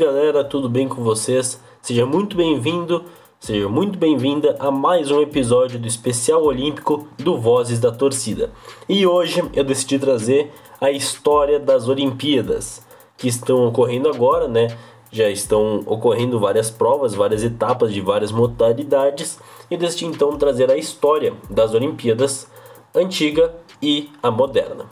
[0.00, 1.60] Galera, tudo bem com vocês?
[1.82, 3.04] Seja muito bem-vindo,
[3.38, 8.50] seja muito bem-vinda a mais um episódio do especial olímpico do Vozes da Torcida.
[8.88, 12.82] E hoje eu decidi trazer a história das Olimpíadas
[13.18, 14.74] que estão ocorrendo agora, né?
[15.12, 19.38] Já estão ocorrendo várias provas, várias etapas de várias modalidades
[19.70, 22.48] e decidi então trazer a história das Olimpíadas
[22.94, 24.86] antiga e a moderna.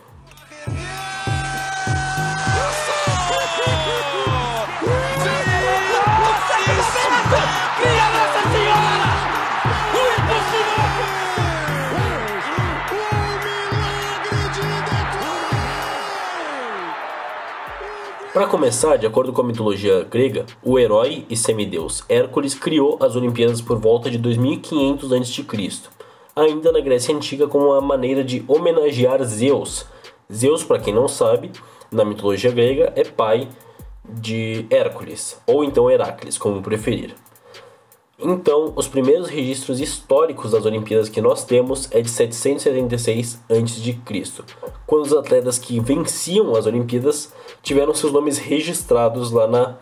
[18.38, 23.16] Para começar, de acordo com a mitologia grega, o herói e semideus Hércules criou as
[23.16, 25.90] Olimpíadas por volta de 2500 a.C.,
[26.36, 29.86] ainda na Grécia Antiga como uma maneira de homenagear Zeus.
[30.32, 31.50] Zeus, para quem não sabe,
[31.90, 33.48] na mitologia grega é pai
[34.08, 37.16] de Hércules, ou então Heracles, como preferir.
[38.20, 44.44] Então, os primeiros registros históricos das Olimpíadas que nós temos é de 776 a.C.,
[44.84, 49.76] quando os atletas que venciam as Olimpíadas tiveram seus nomes registrados lá na,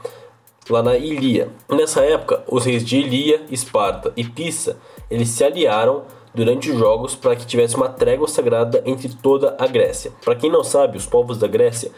[0.69, 1.49] lá na Ilia.
[1.67, 4.77] Nessa época, os reis de Ilia, Esparta e Pisa,
[5.11, 6.03] eles se aliaram
[6.35, 10.13] durante os jogos para que tivesse uma trégua sagrada entre toda a Grécia.
[10.23, 11.91] Para quem não sabe, os povos da Grécia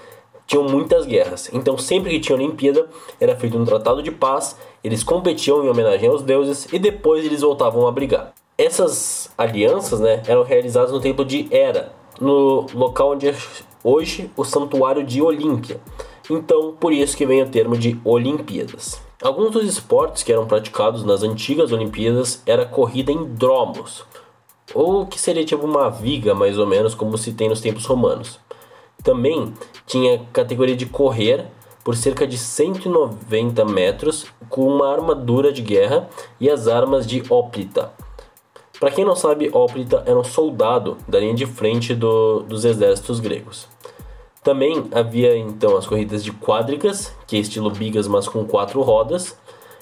[0.47, 1.51] tinham muitas guerras.
[1.53, 2.87] Então, sempre que tinha Olimpíada,
[3.21, 7.41] era feito um tratado de paz, eles competiam em homenagem aos deuses e depois eles
[7.41, 8.33] voltavam a brigar.
[8.57, 13.35] Essas alianças né, eram realizadas no templo de Hera, no local onde é
[13.83, 15.81] hoje o santuário de Olímpia.
[16.31, 19.01] Então, por isso que vem o termo de Olimpíadas.
[19.23, 24.05] Alguns dos esportes que eram praticados nas antigas Olimpíadas era corrida em dromos,
[24.75, 28.39] ou que seria tipo uma viga mais ou menos como se tem nos tempos romanos.
[29.03, 29.53] Também
[29.87, 31.47] tinha categoria de correr
[31.89, 36.07] por cerca de 190 metros com uma armadura de guerra
[36.39, 37.91] e as armas de óplita.
[38.79, 43.21] Para quem não sabe, óplita era um soldado da linha de frente do, dos exércitos
[43.21, 43.67] gregos.
[44.45, 49.35] Também havia então as corridas de quádricas, que é estilo bigas, mas com quatro rodas,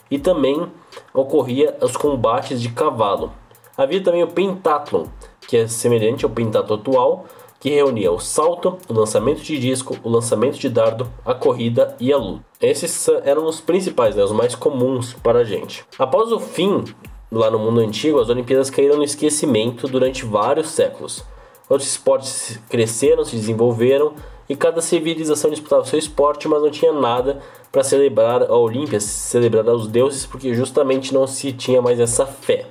[0.08, 0.64] e também
[1.12, 3.32] ocorria os combates de cavalo.
[3.76, 5.06] Havia também o pentathlon,
[5.48, 7.26] que é semelhante ao pentatlo atual,
[7.58, 12.12] que reunia o salto, o lançamento de disco, o lançamento de dardo, a corrida e
[12.12, 12.44] a luta.
[12.60, 15.84] Esses eram os principais, né, os mais comuns para a gente.
[15.98, 16.84] Após o fim,
[17.30, 21.24] lá no mundo antigo, as Olimpíadas caíram no esquecimento durante vários séculos.
[21.68, 24.14] Outros esportes cresceram, se desenvolveram
[24.48, 27.40] e cada civilização disputava seu esporte, mas não tinha nada
[27.72, 32.66] para celebrar a Olímpia, celebrar aos deuses, porque justamente não se tinha mais essa fé.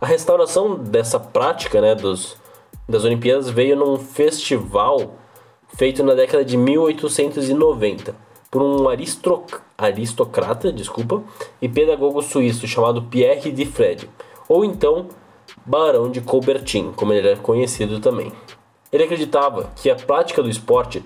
[0.00, 2.36] A restauração dessa prática, né, dos,
[2.88, 5.14] das Olimpíadas veio num festival
[5.74, 8.14] feito na década de 1890
[8.50, 8.86] por um
[9.78, 11.22] aristocrata, desculpa,
[11.60, 14.10] e pedagogo suíço chamado Pierre de Fred,
[14.46, 15.06] ou então
[15.64, 18.30] Barão de Coubertin, como ele era conhecido também.
[18.92, 21.02] Ele acreditava que a prática do esporte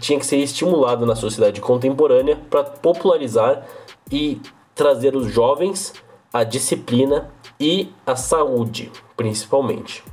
[0.00, 3.64] tinha que ser estimulada na sociedade contemporânea para popularizar
[4.10, 4.40] e
[4.74, 5.94] trazer os jovens
[6.32, 7.30] a disciplina
[7.60, 10.04] e a saúde, principalmente.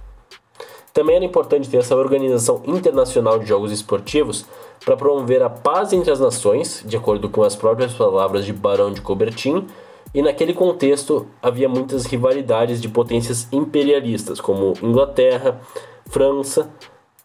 [0.96, 4.46] Também era importante ter essa organização internacional de jogos esportivos
[4.86, 8.94] para promover a paz entre as nações, de acordo com as próprias palavras de Barão
[8.94, 9.68] de Coubertin,
[10.14, 15.60] e naquele contexto havia muitas rivalidades de potências imperialistas, como Inglaterra,
[16.06, 16.72] França,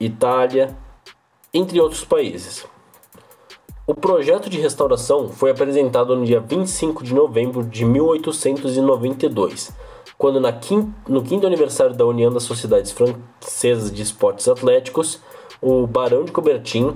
[0.00, 0.76] Itália,
[1.54, 2.66] entre outros países.
[3.87, 9.72] O projeto de restauração foi apresentado no dia 25 de novembro de 1892
[10.20, 15.19] quando na quinto, no quinto aniversário da União das Sociedades Francesas de Esportes Atléticos,
[15.62, 16.94] o Barão de Coubertin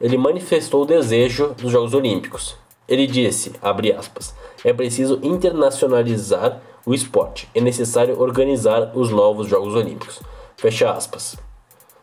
[0.00, 2.56] ele manifestou o desejo dos Jogos Olímpicos.
[2.88, 4.34] Ele disse, aspas,
[4.64, 10.22] é preciso internacionalizar o esporte, é necessário organizar os novos Jogos Olímpicos.
[10.56, 11.36] Fecha aspas.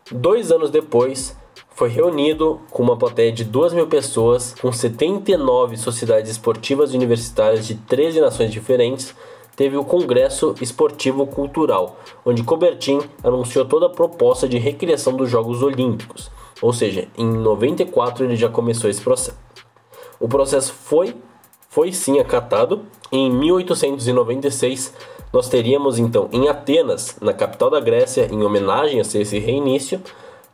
[0.08, 1.36] Dois anos depois,
[1.74, 7.74] foi reunido com uma plateia de 2 mil pessoas, com 79 sociedades esportivas universitárias de
[7.74, 9.12] 13 nações diferentes,
[9.60, 15.62] teve o Congresso Esportivo Cultural, onde Coubertin anunciou toda a proposta de recriação dos Jogos
[15.62, 16.30] Olímpicos.
[16.62, 19.36] Ou seja, em 94 ele já começou esse processo.
[20.18, 21.14] O processo foi,
[21.68, 22.86] foi sim acatado.
[23.12, 24.94] Em 1896
[25.30, 30.00] nós teríamos então em Atenas, na capital da Grécia, em homenagem a esse reinício,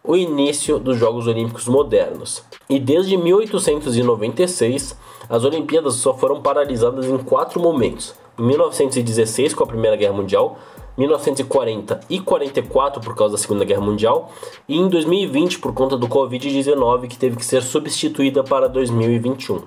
[0.03, 2.43] o início dos Jogos Olímpicos modernos.
[2.69, 4.97] E desde 1896
[5.29, 10.58] as Olimpíadas só foram paralisadas em quatro momentos 1916 com a Primeira Guerra Mundial,
[10.96, 14.32] 1940 e 44 por causa da Segunda Guerra Mundial
[14.68, 19.62] e em 2020 por conta do Covid-19 que teve que ser substituída para 2021.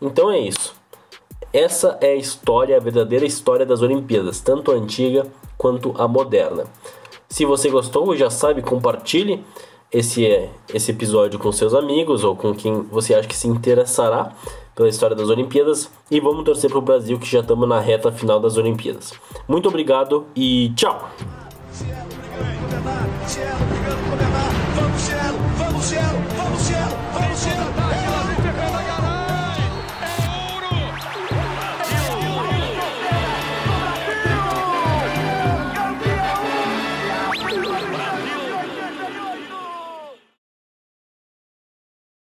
[0.00, 0.74] Então é isso.
[1.52, 5.26] Essa é a história, a verdadeira história das Olimpíadas, tanto a antiga
[5.58, 6.64] quanto a moderna.
[7.28, 9.44] Se você gostou, já sabe, compartilhe
[9.90, 14.32] esse, esse episódio com seus amigos ou com quem você acha que se interessará
[14.74, 18.10] pela história das Olimpíadas e vamos torcer para o Brasil que já estamos na reta
[18.12, 19.12] final das Olimpíadas.
[19.46, 21.10] Muito obrigado e tchau!
[21.54, 22.06] Vamos, Cielo,
[23.16, 23.58] vamos, Cielo,
[24.76, 27.91] vamos, Cielo, vamos, Cielo, vamos, Cielo, vamos, Cielo,